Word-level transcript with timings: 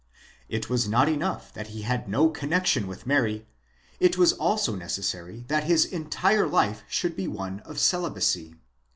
It 0.49 0.67
was 0.67 0.87
not 0.87 1.07
enough 1.07 1.53
that 1.53 1.67
he 1.67 1.83
had 1.83 2.09
no 2.09 2.27
connexion 2.29 2.87
with 2.87 3.05
Mary; 3.05 3.45
it 3.99 4.17
was 4.17 4.33
also 4.33 4.73
necessary 4.73 5.45
that 5.47 5.65
his 5.65 5.85
entire 5.85 6.47
life 6.47 6.83
should 6.87 7.15
be 7.15 7.27
one 7.27 7.59
of 7.59 7.77
celibacy. 7.77 8.55